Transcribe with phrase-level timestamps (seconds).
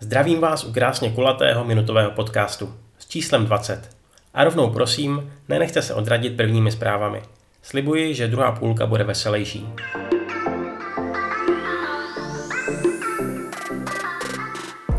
[0.00, 3.90] Zdravím vás u krásně kulatého minutového podcastu s číslem 20.
[4.34, 7.22] A rovnou prosím, nenechte se odradit prvními zprávami.
[7.62, 9.66] Slibuji, že druhá půlka bude veselější.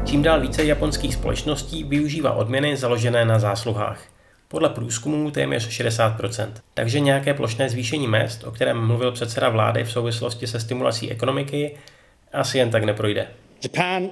[0.06, 4.02] Čím dál více japonských společností využívá odměny založené na zásluhách.
[4.48, 6.52] Podle průzkumů téměř 60%.
[6.74, 11.78] Takže nějaké plošné zvýšení mest, o kterém mluvil předseda vlády v souvislosti se stimulací ekonomiky,
[12.34, 13.28] asi jen tak neprojde.
[13.64, 14.10] Japan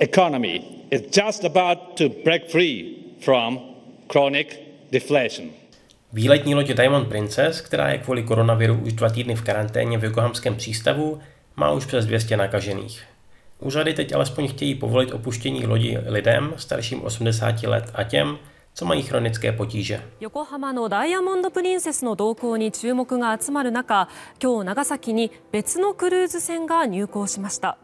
[0.00, 3.60] economy is just about to break free from
[4.08, 4.46] chronic
[4.90, 5.50] deflation.
[6.12, 10.56] Výletní loď Diamond Princess, která je kvůli koronaviru už dva týdny v karanténě v Yokohamském
[10.56, 11.20] přístavu,
[11.56, 13.02] má už přes 200 nakažených.
[13.60, 18.38] Úřady teď alespoň chtějí povolit opuštění lodi lidem starším 80 let a těm,
[18.74, 20.02] co mají chronické potíže.
[20.20, 24.08] 横浜のダイヤモンド・プリンセスの動向に注目が集まる中
[24.42, 27.78] 今日長崎に別のクルーズ船が入港しました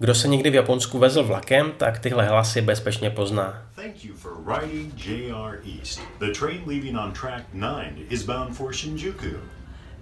[0.00, 3.62] Kdo se někdy v Japonsku vezl vlakem, tak tyhle hlasy bezpečně pozná.
[3.74, 6.00] Thank you for riding JR East.
[6.18, 9.26] The train leaving on track 9 is bound for Shinjuku.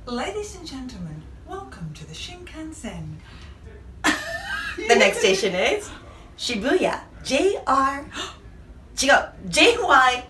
[0.06, 3.16] Ladies and gentlemen, welcome to the Shinkansen.
[4.88, 5.90] The next station is
[6.38, 8.04] Shibuya JR
[9.02, 10.28] 違う JY20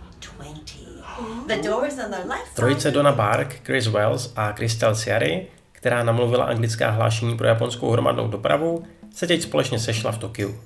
[1.47, 2.95] The doors on the left Trojice side.
[2.95, 8.85] Donna Bark, Chris Wells a Crystal Ciary, která namluvila anglická hlášení pro japonskou hromadnou dopravu,
[9.15, 10.61] se teď společně sešla v Tokiu.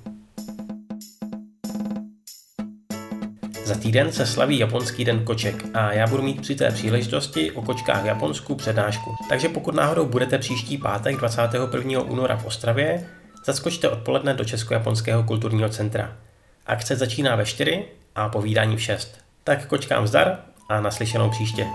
[3.65, 7.61] Za týden se slaví japonský den koček a já budu mít při té příležitosti o
[7.61, 9.15] kočkách Japonsku přednášku.
[9.29, 12.01] Takže pokud náhodou budete příští pátek 21.
[12.01, 13.07] února v Ostravě,
[13.45, 16.17] zaskočte odpoledne do Česko-japonského kulturního centra.
[16.65, 19.17] Akce začíná ve 4 a povídání v 6.
[19.43, 21.67] Tak kočkám zdar a naslyšenou příště.